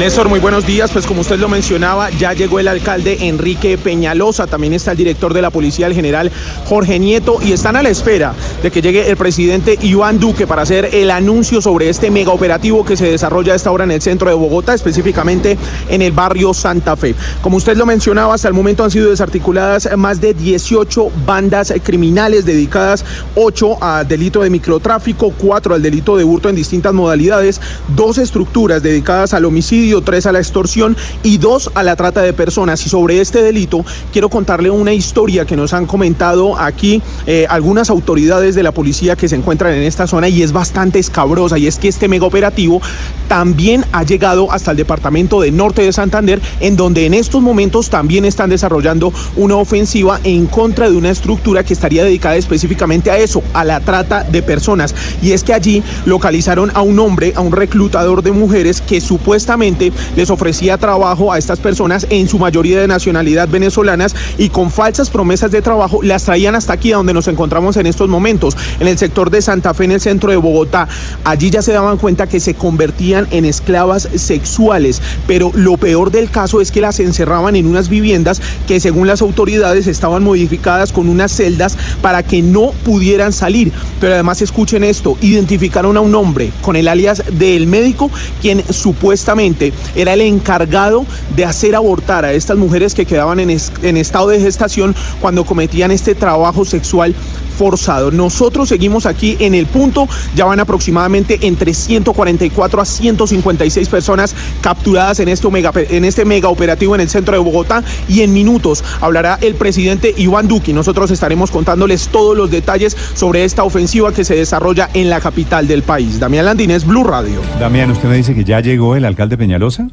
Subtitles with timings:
[0.00, 0.90] Néstor, muy buenos días.
[0.92, 5.34] Pues como usted lo mencionaba, ya llegó el alcalde Enrique Peñalosa, también está el director
[5.34, 6.32] de la policía, el general
[6.64, 10.62] Jorge Nieto, y están a la espera de que llegue el presidente Iván Duque para
[10.62, 14.00] hacer el anuncio sobre este mega operativo que se desarrolla a esta hora en el
[14.00, 15.58] centro de Bogotá, específicamente
[15.90, 17.14] en el barrio Santa Fe.
[17.42, 22.46] Como usted lo mencionaba, hasta el momento han sido desarticuladas más de 18 bandas criminales
[22.46, 23.04] dedicadas
[23.34, 27.60] 8 a delito de microtráfico, 4 al delito de hurto en distintas modalidades,
[27.94, 32.32] dos estructuras dedicadas al homicidio, tres a la extorsión y dos a la trata de
[32.32, 32.86] personas.
[32.86, 37.90] Y sobre este delito quiero contarle una historia que nos han comentado aquí eh, algunas
[37.90, 41.66] autoridades de la policía que se encuentran en esta zona y es bastante escabrosa y
[41.66, 42.80] es que este mega operativo
[43.28, 47.90] también ha llegado hasta el departamento de Norte de Santander en donde en estos momentos
[47.90, 53.18] también están desarrollando una ofensiva en contra de una estructura que estaría dedicada específicamente a
[53.18, 54.94] eso, a la trata de personas.
[55.22, 59.79] Y es que allí localizaron a un hombre, a un reclutador de mujeres que supuestamente
[60.16, 65.10] les ofrecía trabajo a estas personas, en su mayoría de nacionalidad venezolanas, y con falsas
[65.10, 68.88] promesas de trabajo las traían hasta aquí, a donde nos encontramos en estos momentos, en
[68.88, 70.88] el sector de Santa Fe, en el centro de Bogotá.
[71.24, 76.30] Allí ya se daban cuenta que se convertían en esclavas sexuales, pero lo peor del
[76.30, 81.08] caso es que las encerraban en unas viviendas que según las autoridades estaban modificadas con
[81.08, 83.72] unas celdas para que no pudieran salir.
[84.00, 89.69] Pero además escuchen esto, identificaron a un hombre con el alias del médico, quien supuestamente
[89.94, 91.04] era el encargado
[91.36, 95.90] de hacer abortar a estas mujeres que quedaban en, en estado de gestación cuando cometían
[95.90, 97.14] este trabajo sexual
[97.60, 98.10] forzado.
[98.10, 105.20] Nosotros seguimos aquí en el punto, ya van aproximadamente entre 144 a 156 personas capturadas
[105.20, 108.82] en este mega, en este mega operativo en el centro de Bogotá y en minutos
[109.02, 110.72] hablará el presidente Iván Duque.
[110.72, 115.68] Nosotros estaremos contándoles todos los detalles sobre esta ofensiva que se desarrolla en la capital
[115.68, 116.18] del país.
[116.18, 117.42] Damián Landines, Blue Radio.
[117.58, 119.88] Damián, usted me dice que ya llegó el alcalde Peñalosa.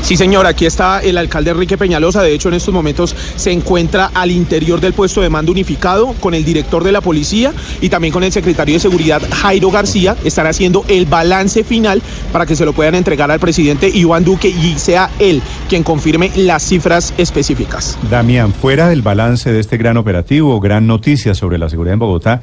[0.00, 2.22] Sí, señor, aquí está el alcalde Enrique Peñalosa.
[2.22, 6.32] De hecho, en estos momentos se encuentra al interior del puesto de mando unificado con
[6.32, 7.52] el director de la policía
[7.82, 10.16] y también con el secretario de Seguridad, Jairo García.
[10.24, 12.00] Están haciendo el balance final
[12.32, 16.30] para que se lo puedan entregar al presidente Iván Duque y sea él quien confirme
[16.34, 17.98] las cifras específicas.
[18.08, 22.40] Damián, fuera del balance de este gran operativo, gran noticia sobre la seguridad en Bogotá,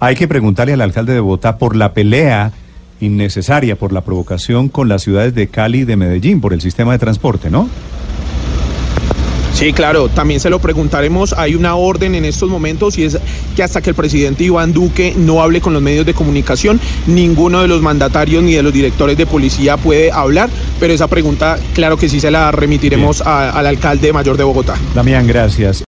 [0.00, 2.50] hay que preguntarle al alcalde de Bogotá por la pelea
[3.00, 6.92] innecesaria, por la provocación con las ciudades de Cali y de Medellín, por el sistema
[6.92, 7.68] de transporte, ¿no?
[9.52, 11.32] Sí, claro, también se lo preguntaremos.
[11.32, 13.16] Hay una orden en estos momentos y es
[13.54, 17.62] que hasta que el presidente Iván Duque no hable con los medios de comunicación, ninguno
[17.62, 20.50] de los mandatarios ni de los directores de policía puede hablar,
[20.80, 24.74] pero esa pregunta, claro que sí se la remitiremos a- al alcalde mayor de Bogotá.
[24.92, 25.82] Damián, gracias.